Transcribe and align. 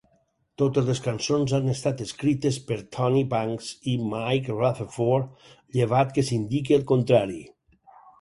Totes 0.59 0.85
les 0.91 0.99
cançons 1.07 1.51
han 1.57 1.67
estat 1.73 1.99
escrites 2.05 2.55
per 2.69 2.77
Tony 2.97 3.21
Banks 3.33 3.67
i 3.91 3.93
Mike 4.13 4.55
Rutherford, 4.61 5.45
llevat 5.77 6.17
que 6.17 6.25
s'indiqui 6.31 6.77
el 6.79 6.87
contrari. 6.95 7.39